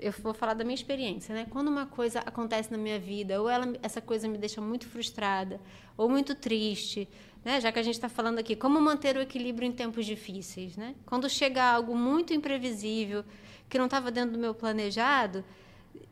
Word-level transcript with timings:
eu 0.00 0.12
vou 0.12 0.34
falar 0.34 0.54
da 0.54 0.64
minha 0.64 0.74
experiência, 0.74 1.34
né? 1.34 1.46
Quando 1.50 1.68
uma 1.68 1.86
coisa 1.86 2.20
acontece 2.20 2.70
na 2.70 2.78
minha 2.78 2.98
vida, 2.98 3.40
ou 3.40 3.48
ela, 3.48 3.72
essa 3.82 4.00
coisa 4.00 4.28
me 4.28 4.38
deixa 4.38 4.60
muito 4.60 4.86
frustrada, 4.88 5.60
ou 5.96 6.08
muito 6.08 6.34
triste, 6.34 7.08
né? 7.44 7.60
Já 7.60 7.72
que 7.72 7.78
a 7.78 7.82
gente 7.82 7.94
está 7.94 8.08
falando 8.08 8.38
aqui, 8.38 8.54
como 8.54 8.80
manter 8.80 9.16
o 9.16 9.20
equilíbrio 9.20 9.66
em 9.66 9.72
tempos 9.72 10.04
difíceis, 10.04 10.76
né? 10.76 10.94
Quando 11.06 11.28
chega 11.28 11.62
algo 11.62 11.96
muito 11.96 12.34
imprevisível, 12.34 13.24
que 13.68 13.78
não 13.78 13.86
estava 13.86 14.10
dentro 14.10 14.32
do 14.32 14.38
meu 14.38 14.54
planejado, 14.54 15.44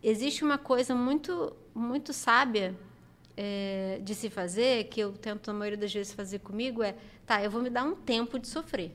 existe 0.02 0.44
uma 0.44 0.58
coisa 0.58 0.94
muito, 0.94 1.54
muito 1.74 2.12
sábia 2.12 2.74
é, 3.36 4.00
de 4.02 4.14
se 4.14 4.30
fazer, 4.30 4.84
que 4.84 5.00
eu 5.00 5.12
tento, 5.12 5.52
na 5.52 5.58
maioria 5.58 5.78
das 5.78 5.92
vezes, 5.92 6.12
fazer 6.12 6.38
comigo, 6.40 6.82
é, 6.82 6.94
tá, 7.26 7.42
eu 7.42 7.50
vou 7.50 7.62
me 7.62 7.70
dar 7.70 7.84
um 7.84 7.94
tempo 7.94 8.38
de 8.38 8.48
sofrer, 8.48 8.92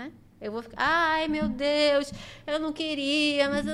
né? 0.00 0.12
Eu 0.40 0.52
vou 0.52 0.62
ficar, 0.62 0.76
ai 0.78 1.28
meu 1.28 1.48
Deus, 1.48 2.10
eu 2.46 2.58
não 2.58 2.72
queria, 2.72 3.50
mas 3.50 3.66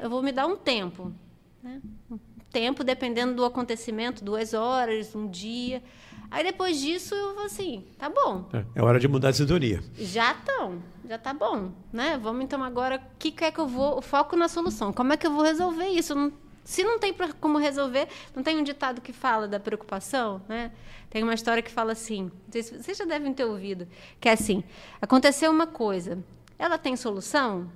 eu 0.00 0.08
vou 0.08 0.22
me 0.22 0.30
dar 0.30 0.46
um 0.46 0.56
tempo, 0.56 1.12
né? 1.60 1.80
Um 2.08 2.18
tempo 2.52 2.84
dependendo 2.84 3.34
do 3.34 3.44
acontecimento, 3.44 4.24
duas 4.24 4.54
horas, 4.54 5.12
um 5.14 5.28
dia. 5.28 5.82
Aí 6.30 6.44
depois 6.44 6.80
disso 6.80 7.16
eu 7.16 7.34
vou 7.34 7.44
assim, 7.46 7.84
tá 7.98 8.08
bom. 8.08 8.48
É, 8.52 8.64
é 8.76 8.82
hora 8.82 9.00
de 9.00 9.08
mudar 9.08 9.32
de 9.32 9.38
sintonia. 9.38 9.82
Já 9.98 10.30
estão, 10.32 10.80
já 11.08 11.18
tá 11.18 11.34
bom, 11.34 11.72
né? 11.92 12.16
Vamos 12.22 12.44
então 12.44 12.62
agora, 12.62 12.96
o 12.96 13.18
que, 13.18 13.34
é 13.44 13.50
que 13.50 13.58
eu 13.58 13.66
vou, 13.66 13.98
o 13.98 14.02
foco 14.02 14.36
na 14.36 14.46
solução. 14.46 14.92
Como 14.92 15.12
é 15.12 15.16
que 15.16 15.26
eu 15.26 15.32
vou 15.32 15.42
resolver 15.42 15.88
isso? 15.88 16.14
Não, 16.14 16.32
se 16.70 16.84
não 16.84 17.00
tem 17.00 17.12
como 17.40 17.58
resolver, 17.58 18.06
não 18.32 18.44
tem 18.44 18.56
um 18.56 18.62
ditado 18.62 19.00
que 19.00 19.12
fala 19.12 19.48
da 19.48 19.58
preocupação, 19.58 20.40
né? 20.48 20.70
Tem 21.10 21.20
uma 21.20 21.34
história 21.34 21.60
que 21.60 21.70
fala 21.70 21.90
assim, 21.90 22.30
vocês 22.48 22.96
já 22.96 23.04
devem 23.04 23.34
ter 23.34 23.44
ouvido, 23.44 23.88
que 24.20 24.28
é 24.28 24.32
assim: 24.32 24.62
aconteceu 25.02 25.50
uma 25.50 25.66
coisa, 25.66 26.22
ela 26.56 26.78
tem 26.78 26.94
solução? 26.94 27.68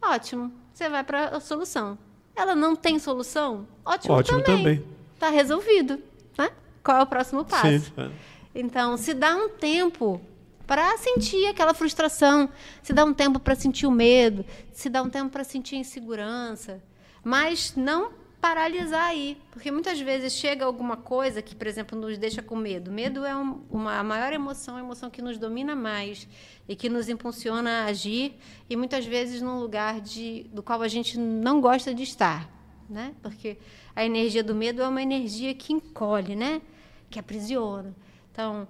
Ótimo, 0.00 0.52
você 0.72 0.88
vai 0.88 1.02
para 1.02 1.30
a 1.30 1.40
solução. 1.40 1.98
Ela 2.36 2.54
não 2.54 2.76
tem 2.76 2.96
solução? 3.00 3.66
Ótimo, 3.84 4.14
Ótimo 4.14 4.40
também. 4.44 4.84
Está 5.14 5.28
resolvido, 5.28 6.00
né? 6.38 6.52
Qual 6.84 6.98
é 6.98 7.02
o 7.02 7.06
próximo 7.06 7.44
passo? 7.44 7.80
Sim. 7.80 7.92
É. 7.96 8.10
Então, 8.54 8.96
se 8.96 9.14
dá 9.14 9.34
um 9.34 9.48
tempo 9.48 10.20
para 10.64 10.96
sentir 10.98 11.48
aquela 11.48 11.74
frustração, 11.74 12.48
se 12.84 12.92
dá 12.92 13.04
um 13.04 13.12
tempo 13.12 13.40
para 13.40 13.56
sentir 13.56 13.88
o 13.88 13.90
medo, 13.90 14.44
se 14.72 14.88
dá 14.88 15.02
um 15.02 15.10
tempo 15.10 15.30
para 15.30 15.42
sentir 15.42 15.74
a 15.74 15.78
insegurança, 15.80 16.80
mas 17.26 17.74
não 17.74 18.12
paralisar 18.40 19.06
aí, 19.06 19.36
porque 19.50 19.68
muitas 19.72 19.98
vezes 19.98 20.32
chega 20.32 20.64
alguma 20.64 20.96
coisa 20.96 21.42
que, 21.42 21.56
por 21.56 21.66
exemplo, 21.66 21.98
nos 21.98 22.16
deixa 22.16 22.40
com 22.40 22.54
medo. 22.54 22.92
Medo 22.92 23.24
é 23.24 23.36
um, 23.36 23.62
uma 23.68 23.98
a 23.98 24.04
maior 24.04 24.32
emoção, 24.32 24.76
a 24.76 24.78
emoção 24.78 25.10
que 25.10 25.20
nos 25.20 25.36
domina 25.36 25.74
mais 25.74 26.28
e 26.68 26.76
que 26.76 26.88
nos 26.88 27.08
impulsiona 27.08 27.82
a 27.82 27.84
agir 27.86 28.38
e 28.70 28.76
muitas 28.76 29.04
vezes 29.04 29.42
num 29.42 29.58
lugar 29.58 30.00
de, 30.00 30.44
do 30.52 30.62
qual 30.62 30.80
a 30.82 30.86
gente 30.86 31.18
não 31.18 31.60
gosta 31.60 31.92
de 31.92 32.04
estar, 32.04 32.48
né? 32.88 33.12
Porque 33.20 33.58
a 33.96 34.06
energia 34.06 34.44
do 34.44 34.54
medo 34.54 34.80
é 34.80 34.86
uma 34.86 35.02
energia 35.02 35.52
que 35.52 35.72
encolhe, 35.72 36.36
né? 36.36 36.62
Que 37.10 37.18
aprisiona. 37.18 37.92
Então, 38.30 38.68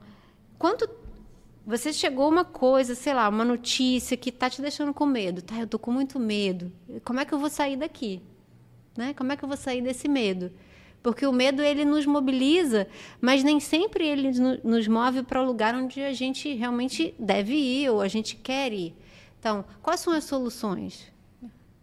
quanto 0.58 0.88
você 1.66 1.92
chegou 1.92 2.26
uma 2.26 2.46
coisa, 2.46 2.94
sei 2.94 3.12
lá, 3.12 3.28
uma 3.28 3.44
notícia 3.44 4.16
que 4.16 4.30
está 4.30 4.48
te 4.48 4.62
deixando 4.62 4.94
com 4.94 5.04
medo, 5.04 5.42
tá? 5.42 5.60
Eu 5.60 5.66
tô 5.66 5.78
com 5.78 5.92
muito 5.92 6.18
medo. 6.18 6.72
Como 7.04 7.20
é 7.20 7.26
que 7.26 7.34
eu 7.34 7.38
vou 7.38 7.50
sair 7.50 7.76
daqui? 7.76 8.22
Né? 8.96 9.14
Como 9.14 9.32
é 9.32 9.36
que 9.36 9.44
eu 9.44 9.48
vou 9.48 9.56
sair 9.56 9.82
desse 9.82 10.08
medo? 10.08 10.50
Porque 11.02 11.26
o 11.26 11.32
medo 11.32 11.62
ele 11.62 11.84
nos 11.84 12.04
mobiliza, 12.04 12.88
mas 13.20 13.44
nem 13.44 13.60
sempre 13.60 14.06
ele 14.06 14.32
nos 14.64 14.88
move 14.88 15.22
para 15.22 15.40
o 15.40 15.46
lugar 15.46 15.74
onde 15.74 16.02
a 16.02 16.12
gente 16.12 16.52
realmente 16.54 17.14
deve 17.18 17.54
ir 17.54 17.90
ou 17.90 18.00
a 18.00 18.08
gente 18.08 18.34
quer 18.34 18.72
ir. 18.72 18.94
Então, 19.38 19.64
quais 19.82 20.00
são 20.00 20.12
as 20.12 20.24
soluções? 20.24 21.12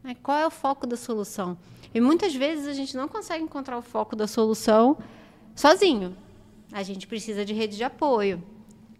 Né? 0.04 0.16
Qual 0.22 0.38
é 0.38 0.46
o 0.46 0.52
foco 0.52 0.86
da 0.86 0.98
solução? 0.98 1.58
E 1.94 2.02
muitas 2.02 2.36
vezes 2.36 2.68
a 2.68 2.74
gente 2.74 2.98
não 2.98 3.08
consegue 3.08 3.44
encontrar 3.44 3.78
o 3.78 3.82
foco 3.82 4.16
da 4.16 4.28
solução 4.28 4.98
sozinho. 5.56 6.18
A 6.72 6.84
gente 6.84 7.08
precisa 7.08 7.46
de 7.46 7.54
rede 7.54 7.78
de 7.78 7.84
apoio. 7.84 8.44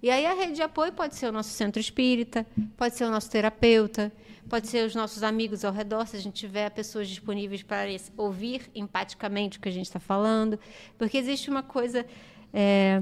E 0.03 0.09
aí 0.09 0.25
a 0.25 0.34
rede 0.34 0.56
de 0.56 0.62
apoio 0.62 0.91
pode 0.91 1.16
ser 1.16 1.28
o 1.28 1.31
nosso 1.31 1.52
centro 1.52 1.80
espírita, 1.80 2.46
pode 2.75 2.94
ser 2.94 3.06
o 3.06 3.09
nosso 3.09 3.31
terapeuta, 3.31 4.12
pode 4.50 4.68
ser 4.68 4.86
os 4.86 4.94
nossos 4.94 5.24
amigos 5.24 5.64
ao 5.64 5.72
redor, 5.72 6.06
se 6.06 6.18
a 6.18 6.19
gente 6.19 6.36
tiver 6.36 6.69
pessoas 6.72 7.08
disponíveis 7.08 7.64
para 7.64 7.88
ouvir 8.18 8.69
empaticamente 8.75 9.58
o 9.58 9.62
que 9.62 9.69
a 9.69 9.72
gente 9.72 9.86
está 9.86 10.02
falando. 10.02 10.59
Porque 10.97 11.18
existe 11.18 11.50
uma 11.50 11.63
coisa. 11.63 12.06
É, 12.53 13.02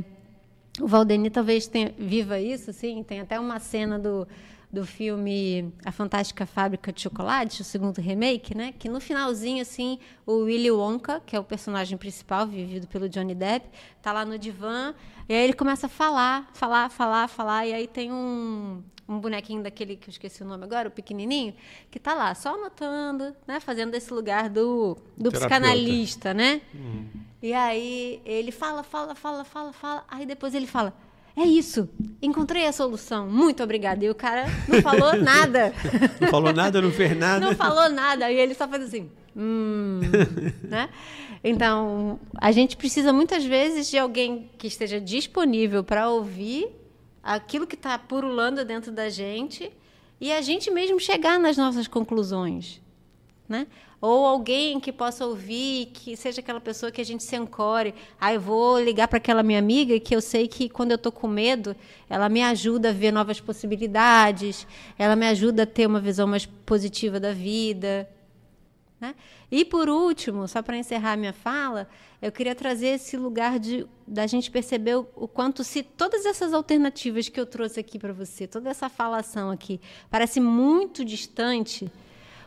o 0.80 0.88
Valdeni 0.88 1.32
talvez 1.32 1.66
tenha, 1.66 1.92
viva 1.98 2.40
isso, 2.40 2.72
sim. 2.72 3.02
Tem 3.02 3.20
até 3.20 3.40
uma 3.40 3.60
cena 3.60 3.98
do, 3.98 4.28
do 4.72 4.86
filme 4.86 5.74
A 5.84 5.92
Fantástica 5.92 6.46
Fábrica 6.46 6.94
de 6.94 7.02
Chocolate, 7.02 7.62
o 7.62 7.66
segundo 7.66 8.00
remake, 8.00 8.56
né? 8.56 8.74
Que 8.78 8.88
no 8.88 9.02
finalzinho, 9.02 9.62
assim, 9.62 10.00
o 10.26 10.44
Willy 10.44 10.72
Wonka, 10.72 11.22
que 11.26 11.36
é 11.36 11.40
o 11.40 11.44
personagem 11.44 11.98
principal, 11.98 12.48
vivido 12.48 12.88
pelo 12.88 13.10
Johnny 13.10 13.36
Depp, 13.36 13.70
tá 14.02 14.14
lá 14.14 14.24
no 14.24 14.38
divã, 14.38 14.96
e 15.28 15.34
aí 15.34 15.44
ele 15.44 15.54
começa 15.54 15.88
a 15.88 15.90
falar, 15.90 16.50
falar, 16.54 16.90
falar, 16.90 17.28
falar, 17.28 17.68
e 17.68 17.74
aí 17.74 17.88
tem 17.88 18.12
um, 18.12 18.82
um 19.08 19.20
bonequinho 19.20 19.62
daquele 19.62 19.98
que 19.98 20.10
eu 20.10 20.12
esqueci 20.12 20.42
o 20.42 20.46
nome 20.46 20.64
agora, 20.64 20.88
o 20.88 20.92
pequenininho, 20.92 21.54
que 21.90 21.98
está 21.98 22.14
lá 22.14 22.34
só 22.34 22.56
anotando, 22.56 23.36
né, 23.46 23.60
fazendo 23.60 23.94
esse 23.96 24.14
lugar 24.14 24.50
do, 24.50 24.98
do 25.18 25.32
psicanalista, 25.32 26.34
né? 26.34 26.62
Hum. 26.74 27.08
E 27.42 27.54
aí 27.54 28.22
ele 28.24 28.52
fala, 28.52 28.84
fala, 28.84 29.16
fala, 29.16 29.44
fala, 29.44 29.74
fala, 29.74 30.06
aí 30.08 30.26
depois 30.26 30.54
ele 30.54 30.68
fala: 30.68 30.94
"É 31.36 31.44
isso, 31.44 31.88
encontrei 32.22 32.66
a 32.66 32.72
solução. 32.72 33.28
Muito 33.28 33.64
obrigada". 33.64 34.04
E 34.04 34.10
o 34.10 34.16
cara 34.16 34.46
não 34.68 34.82
falou 34.82 35.16
nada. 35.22 35.74
não 36.20 36.28
falou 36.30 36.54
nada, 36.54 36.82
não 36.82 36.92
fez 36.92 37.18
nada. 37.18 37.46
Não 37.46 37.56
falou 37.56 37.90
nada, 37.90 38.32
e 38.32 38.36
ele 38.36 38.54
só 38.54 38.68
faz 38.68 38.84
assim: 38.84 39.10
"Hum", 39.36 40.02
né? 40.64 40.90
Então, 41.44 42.20
a 42.38 42.52
gente 42.52 42.78
precisa 42.78 43.12
muitas 43.12 43.44
vezes 43.44 43.90
de 43.90 43.98
alguém 43.98 44.50
que 44.58 44.68
esteja 44.68 45.00
disponível 45.00 45.84
para 45.84 46.10
ouvir 46.10 46.68
aquilo 47.24 47.66
que 47.68 47.76
está 47.76 47.98
purulando 47.98 48.64
dentro 48.66 48.92
da 48.92 49.10
gente 49.10 49.72
e 50.20 50.32
a 50.32 50.42
gente 50.42 50.70
mesmo 50.70 51.00
chegar 51.00 51.40
nas 51.40 51.58
nossas 51.58 51.88
conclusões, 51.88 52.81
né? 53.52 53.68
Ou 54.00 54.26
alguém 54.26 54.80
que 54.80 54.92
possa 54.92 55.28
ouvir, 55.28 55.88
que 55.94 56.16
seja 56.16 56.40
aquela 56.40 56.60
pessoa 56.60 56.92
que 56.92 57.02
a 57.02 57.06
gente 57.06 57.24
se 57.24 57.36
ancore. 57.36 57.94
Ah, 58.20 58.34
eu 58.34 58.42
vou 58.42 58.80
ligar 58.80 59.08
para 59.08 59.18
aquela 59.18 59.44
minha 59.44 59.60
amiga 59.60 60.00
que 60.00 60.16
eu 60.16 60.22
sei 60.22 60.48
que 60.48 60.70
quando 60.70 60.92
eu 60.92 60.96
estou 60.96 61.12
com 61.12 61.28
medo, 61.28 61.76
ela 62.10 62.28
me 62.28 62.42
ajuda 62.42 62.90
a 62.90 62.94
ver 62.94 63.12
novas 63.12 63.40
possibilidades, 63.40 64.66
ela 64.98 65.16
me 65.16 65.28
ajuda 65.28 65.64
a 65.64 65.68
ter 65.68 65.86
uma 65.86 66.00
visão 66.00 66.26
mais 66.26 66.48
positiva 66.48 67.20
da 67.20 67.32
vida. 67.32 68.10
Né? 69.00 69.14
E 69.52 69.66
por 69.66 69.90
último, 69.90 70.48
só 70.48 70.62
para 70.62 70.78
encerrar 70.78 71.18
minha 71.18 71.34
fala, 71.34 71.88
eu 72.22 72.32
queria 72.32 72.56
trazer 72.56 72.88
esse 72.88 73.18
lugar 73.18 73.60
de 73.60 73.86
da 74.08 74.26
gente 74.26 74.50
perceber 74.50 74.96
o, 74.96 75.08
o 75.16 75.28
quanto 75.28 75.64
se 75.64 75.84
todas 75.84 76.26
essas 76.26 76.54
alternativas 76.54 77.28
que 77.28 77.40
eu 77.40 77.46
trouxe 77.46 77.80
aqui 77.80 78.00
para 78.00 78.14
você, 78.14 78.48
toda 78.48 78.70
essa 78.70 78.90
falação 78.90 79.52
aqui, 79.52 79.82
parece 80.10 80.40
muito 80.40 81.04
distante, 81.04 81.92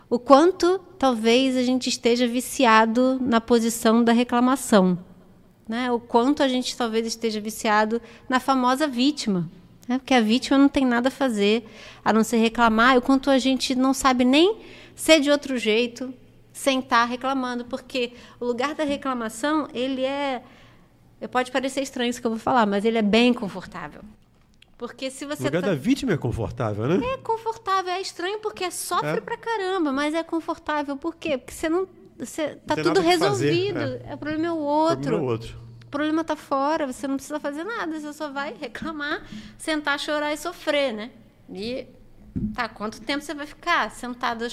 o 0.08 0.18
quanto 0.18 0.78
talvez 0.98 1.56
a 1.56 1.62
gente 1.62 1.88
esteja 1.88 2.26
viciado 2.26 3.18
na 3.20 3.40
posição 3.40 4.04
da 4.04 4.12
reclamação, 4.12 4.98
né? 5.68 5.90
O 5.90 5.98
quanto 5.98 6.42
a 6.42 6.48
gente 6.48 6.76
talvez 6.76 7.06
esteja 7.06 7.40
viciado 7.40 8.00
na 8.28 8.38
famosa 8.38 8.86
vítima, 8.86 9.50
né? 9.88 9.98
Porque 9.98 10.14
a 10.14 10.20
vítima 10.20 10.58
não 10.58 10.68
tem 10.68 10.84
nada 10.84 11.08
a 11.08 11.10
fazer 11.10 11.66
a 12.04 12.12
não 12.12 12.22
ser 12.22 12.36
reclamar, 12.36 12.94
e 12.94 12.98
o 12.98 13.02
quanto 13.02 13.30
a 13.30 13.38
gente 13.38 13.74
não 13.74 13.94
sabe 13.94 14.24
nem 14.24 14.58
ser 14.94 15.20
de 15.20 15.30
outro 15.30 15.56
jeito, 15.56 16.12
sem 16.52 16.78
estar 16.78 17.04
reclamando, 17.04 17.64
porque 17.64 18.12
o 18.38 18.44
lugar 18.44 18.74
da 18.74 18.84
reclamação, 18.84 19.68
ele 19.74 20.04
é 20.04 20.42
pode 21.30 21.50
parecer 21.50 21.80
estranho 21.80 22.10
isso 22.10 22.20
que 22.20 22.26
eu 22.26 22.30
vou 22.30 22.38
falar, 22.38 22.66
mas 22.66 22.84
ele 22.84 22.98
é 22.98 23.02
bem 23.02 23.32
confortável. 23.32 24.02
Porque 24.86 25.10
se 25.10 25.24
você. 25.24 25.44
O 25.44 25.46
lugar 25.46 25.62
tá... 25.62 25.68
da 25.68 25.74
vítima 25.74 26.12
é 26.12 26.16
confortável, 26.18 26.86
né? 26.86 27.00
É 27.14 27.16
confortável, 27.16 27.90
é 27.90 28.02
estranho 28.02 28.38
porque 28.40 28.70
sofre 28.70 29.16
é. 29.16 29.20
pra 29.20 29.34
caramba, 29.38 29.90
mas 29.90 30.12
é 30.12 30.22
confortável. 30.22 30.94
Por 30.94 31.16
quê? 31.16 31.38
Porque 31.38 31.54
você 31.54 31.70
não. 31.70 31.88
Você, 32.18 32.56
tá 32.66 32.76
tudo 32.76 33.00
resolvido. 33.00 33.78
É. 33.78 34.10
é. 34.10 34.14
O 34.14 34.18
problema 34.18 34.46
é 34.46 34.52
o 34.52 34.58
outro. 34.58 34.98
O 34.98 35.02
problema 35.02 35.24
é 35.24 35.26
o 35.26 35.30
outro. 35.30 35.64
O 35.86 35.90
problema 35.94 36.24
tá 36.24 36.36
fora, 36.36 36.86
você 36.86 37.08
não 37.08 37.16
precisa 37.16 37.40
fazer 37.40 37.64
nada, 37.64 37.98
você 37.98 38.12
só 38.12 38.30
vai 38.30 38.54
reclamar, 38.60 39.24
sentar, 39.56 39.98
chorar 39.98 40.32
e 40.34 40.36
sofrer, 40.36 40.92
né? 40.92 41.10
E 41.48 41.86
tá, 42.54 42.68
quanto 42.68 43.00
tempo 43.00 43.24
você 43.24 43.32
vai 43.32 43.46
ficar 43.46 43.90
sentado 43.90 44.44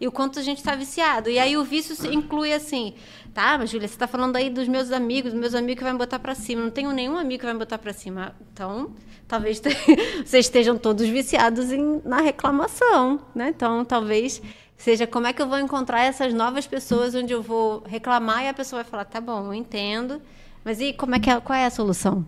e 0.00 0.06
o 0.06 0.12
quanto 0.12 0.38
a 0.38 0.42
gente 0.42 0.58
está 0.58 0.74
viciado. 0.74 1.28
E 1.28 1.38
aí 1.38 1.56
o 1.56 1.64
vício 1.64 1.94
inclui 2.12 2.52
assim, 2.52 2.94
tá, 3.34 3.56
mas 3.58 3.70
Júlia, 3.70 3.88
você 3.88 3.94
está 3.94 4.06
falando 4.06 4.36
aí 4.36 4.48
dos 4.48 4.68
meus 4.68 4.92
amigos, 4.92 5.32
dos 5.32 5.40
meus 5.40 5.54
amigos 5.54 5.78
que 5.78 5.84
vai 5.84 5.92
me 5.92 5.98
botar 5.98 6.18
para 6.18 6.34
cima. 6.34 6.62
Não 6.62 6.70
tenho 6.70 6.92
nenhum 6.92 7.16
amigo 7.16 7.40
que 7.40 7.44
vai 7.44 7.54
me 7.54 7.58
botar 7.58 7.78
para 7.78 7.92
cima. 7.92 8.34
Então, 8.52 8.92
talvez 9.26 9.60
vocês 10.24 10.46
estejam 10.46 10.78
todos 10.78 11.06
viciados 11.08 11.72
em, 11.72 12.00
na 12.04 12.20
reclamação, 12.20 13.20
né? 13.34 13.48
Então, 13.48 13.84
talvez 13.84 14.40
seja 14.76 15.06
como 15.06 15.26
é 15.26 15.32
que 15.32 15.42
eu 15.42 15.48
vou 15.48 15.58
encontrar 15.58 16.02
essas 16.02 16.32
novas 16.32 16.66
pessoas 16.66 17.14
onde 17.14 17.32
eu 17.32 17.42
vou 17.42 17.82
reclamar 17.84 18.44
e 18.44 18.48
a 18.48 18.54
pessoa 18.54 18.82
vai 18.82 18.90
falar, 18.90 19.04
tá 19.04 19.20
bom, 19.20 19.46
eu 19.46 19.54
entendo, 19.54 20.22
mas 20.64 20.80
e 20.80 20.92
como 20.92 21.16
é 21.16 21.18
que 21.18 21.28
é, 21.28 21.40
qual 21.40 21.58
é 21.58 21.66
a 21.66 21.70
solução? 21.70 22.24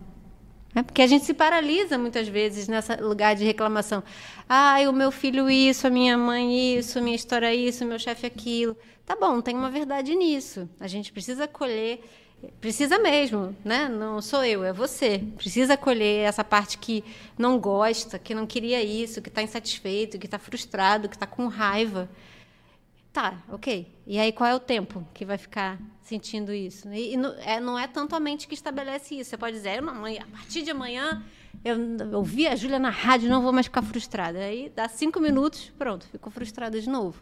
É 0.74 0.82
porque 0.82 1.02
a 1.02 1.06
gente 1.06 1.24
se 1.24 1.34
paralisa 1.34 1.98
muitas 1.98 2.28
vezes 2.28 2.68
nesse 2.68 2.94
lugar 2.96 3.34
de 3.34 3.44
reclamação. 3.44 4.02
Ah, 4.48 4.76
o 4.88 4.92
meu 4.92 5.10
filho 5.10 5.50
isso, 5.50 5.86
a 5.86 5.90
minha 5.90 6.16
mãe 6.16 6.76
isso, 6.78 7.00
minha 7.00 7.16
história 7.16 7.52
isso, 7.52 7.84
meu 7.84 7.98
chefe 7.98 8.26
aquilo. 8.26 8.76
Tá 9.04 9.16
bom, 9.16 9.40
tem 9.40 9.56
uma 9.56 9.70
verdade 9.70 10.14
nisso. 10.14 10.68
A 10.78 10.86
gente 10.86 11.12
precisa 11.12 11.48
colher, 11.48 12.00
precisa 12.60 13.00
mesmo, 13.00 13.56
né? 13.64 13.88
Não 13.88 14.22
sou 14.22 14.44
eu, 14.44 14.62
é 14.62 14.72
você. 14.72 15.20
Precisa 15.36 15.76
colher 15.76 16.28
essa 16.28 16.44
parte 16.44 16.78
que 16.78 17.02
não 17.36 17.58
gosta, 17.58 18.16
que 18.20 18.32
não 18.32 18.46
queria 18.46 18.80
isso, 18.80 19.20
que 19.20 19.28
está 19.28 19.42
insatisfeito, 19.42 20.20
que 20.20 20.26
está 20.26 20.38
frustrado, 20.38 21.08
que 21.08 21.16
está 21.16 21.26
com 21.26 21.48
raiva. 21.48 22.08
Tá, 23.12 23.42
ok. 23.48 23.92
E 24.06 24.18
aí 24.18 24.32
qual 24.32 24.48
é 24.48 24.54
o 24.54 24.60
tempo 24.60 25.06
que 25.12 25.24
vai 25.24 25.36
ficar 25.36 25.80
sentindo 26.00 26.52
isso? 26.52 26.88
E, 26.92 27.14
e 27.14 27.16
não, 27.16 27.34
é, 27.40 27.58
não 27.58 27.78
é 27.78 27.88
tanto 27.88 28.14
a 28.14 28.20
mente 28.20 28.46
que 28.46 28.54
estabelece 28.54 29.16
isso. 29.16 29.30
Você 29.30 29.36
pode 29.36 29.56
dizer, 29.56 29.80
a 29.80 30.26
partir 30.26 30.62
de 30.62 30.70
amanhã 30.70 31.24
eu 31.64 31.76
ouvi 32.16 32.46
a 32.46 32.54
Júlia 32.54 32.78
na 32.78 32.90
rádio, 32.90 33.28
não 33.28 33.42
vou 33.42 33.52
mais 33.52 33.66
ficar 33.66 33.82
frustrada. 33.82 34.38
Aí 34.38 34.72
dá 34.74 34.88
cinco 34.88 35.18
minutos, 35.20 35.72
pronto, 35.76 36.06
ficou 36.06 36.30
frustrada 36.30 36.80
de 36.80 36.88
novo. 36.88 37.20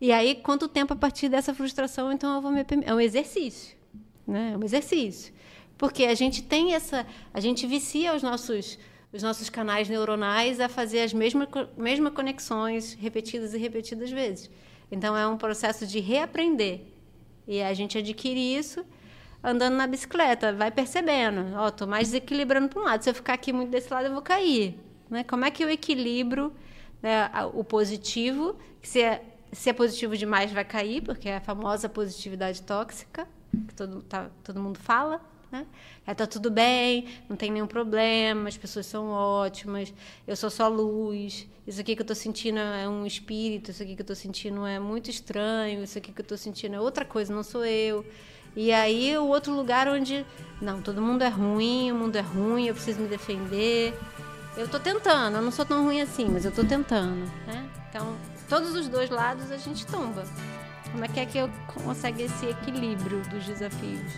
E 0.00 0.12
aí 0.12 0.36
quanto 0.36 0.68
tempo 0.68 0.92
a 0.94 0.96
partir 0.96 1.28
dessa 1.28 1.52
frustração, 1.52 2.12
então 2.12 2.36
eu 2.36 2.40
vou 2.40 2.50
me 2.50 2.64
é 2.84 2.94
um 2.94 3.00
exercício, 3.00 3.76
né? 4.26 4.52
É 4.54 4.56
um 4.56 4.64
exercício, 4.64 5.34
porque 5.76 6.04
a 6.04 6.14
gente 6.14 6.42
tem 6.42 6.74
essa, 6.74 7.06
a 7.34 7.40
gente 7.40 7.66
vicia 7.66 8.14
os 8.14 8.22
nossos 8.22 8.78
os 9.12 9.24
nossos 9.24 9.50
canais 9.50 9.88
neuronais 9.88 10.60
a 10.60 10.68
fazer 10.68 11.00
as 11.00 11.12
mesmas 11.12 11.48
mesmas 11.76 12.12
conexões 12.14 12.94
repetidas 12.94 13.52
e 13.54 13.58
repetidas 13.58 14.10
vezes. 14.10 14.48
Então 14.90 15.16
é 15.16 15.26
um 15.26 15.36
processo 15.36 15.86
de 15.86 16.00
reaprender. 16.00 16.80
E 17.46 17.62
a 17.62 17.72
gente 17.74 17.98
adquire 17.98 18.56
isso 18.56 18.84
andando 19.42 19.76
na 19.76 19.86
bicicleta, 19.86 20.52
vai 20.52 20.70
percebendo, 20.70 21.56
ó, 21.56 21.66
oh, 21.66 21.70
tô 21.70 21.86
mais 21.86 22.08
desequilibrando 22.08 22.68
para 22.68 22.80
um 22.80 22.84
lado, 22.84 23.02
se 23.02 23.08
eu 23.08 23.14
ficar 23.14 23.34
aqui 23.34 23.52
muito 23.52 23.70
desse 23.70 23.92
lado 23.92 24.06
eu 24.06 24.12
vou 24.12 24.20
cair, 24.20 24.78
né? 25.08 25.24
Como 25.24 25.44
é 25.44 25.50
que 25.50 25.64
eu 25.64 25.70
equilibro 25.70 26.52
né, 27.02 27.30
o 27.54 27.64
positivo, 27.64 28.56
que 28.82 28.88
se 28.88 29.00
é, 29.00 29.24
se 29.50 29.70
é 29.70 29.72
positivo 29.72 30.16
demais 30.16 30.52
vai 30.52 30.64
cair, 30.64 31.02
porque 31.02 31.28
é 31.28 31.36
a 31.36 31.40
famosa 31.40 31.88
positividade 31.88 32.62
tóxica, 32.62 33.26
que 33.66 33.74
todo, 33.74 34.02
tá, 34.02 34.30
todo 34.44 34.60
mundo 34.60 34.78
fala, 34.78 35.20
né? 35.50 35.66
Tá 36.16 36.26
tudo 36.26 36.50
bem, 36.50 37.06
não 37.28 37.36
tem 37.36 37.50
nenhum 37.50 37.66
problema, 37.66 38.48
as 38.48 38.56
pessoas 38.56 38.86
são 38.86 39.10
ótimas, 39.10 39.92
eu 40.26 40.34
sou 40.34 40.50
só 40.50 40.66
luz, 40.68 41.46
isso 41.66 41.80
aqui 41.80 41.94
que 41.94 42.00
eu 42.00 42.04
estou 42.04 42.16
sentindo 42.16 42.58
é 42.58 42.88
um 42.88 43.06
espírito, 43.06 43.70
isso 43.70 43.82
aqui 43.82 43.94
que 43.94 44.00
eu 44.00 44.04
estou 44.04 44.16
sentindo 44.16 44.66
é 44.66 44.78
muito 44.78 45.08
estranho, 45.08 45.84
isso 45.84 45.96
aqui 45.98 46.10
que 46.12 46.20
eu 46.20 46.24
estou 46.24 46.36
sentindo 46.36 46.74
é 46.74 46.80
outra 46.80 47.04
coisa, 47.04 47.32
não 47.34 47.42
sou 47.42 47.64
eu. 47.64 48.04
E 48.56 48.72
aí 48.72 49.16
o 49.16 49.26
outro 49.26 49.54
lugar 49.54 49.86
onde, 49.86 50.26
não, 50.60 50.82
todo 50.82 51.00
mundo 51.00 51.22
é 51.22 51.28
ruim, 51.28 51.92
o 51.92 51.94
mundo 51.94 52.16
é 52.16 52.20
ruim, 52.20 52.66
eu 52.66 52.74
preciso 52.74 53.00
me 53.00 53.06
defender. 53.06 53.94
Eu 54.56 54.64
estou 54.64 54.80
tentando, 54.80 55.36
eu 55.36 55.42
não 55.42 55.52
sou 55.52 55.64
tão 55.64 55.84
ruim 55.84 56.00
assim, 56.00 56.26
mas 56.28 56.44
eu 56.44 56.48
estou 56.48 56.64
tentando, 56.64 57.30
né? 57.46 57.70
Então, 57.88 58.16
todos 58.48 58.74
os 58.74 58.88
dois 58.88 59.08
lados 59.08 59.52
a 59.52 59.56
gente 59.56 59.86
tomba. 59.86 60.24
Como 60.90 61.04
é 61.04 61.08
que 61.08 61.20
é 61.20 61.26
que 61.26 61.38
eu 61.38 61.48
consigo 61.68 62.20
esse 62.20 62.46
equilíbrio 62.46 63.22
dos 63.30 63.44
desafios? 63.46 64.12